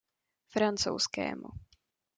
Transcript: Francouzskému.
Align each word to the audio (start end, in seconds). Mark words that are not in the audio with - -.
Francouzskému. 0.53 1.49